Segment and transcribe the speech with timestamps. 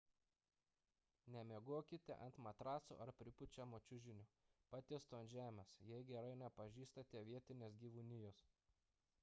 [1.33, 4.25] nemiegokite ant matraso ar pripučiamo čiužinio
[4.71, 8.41] patiesto ant žemės jei gerai nepažįstate vietinės gyvūnijos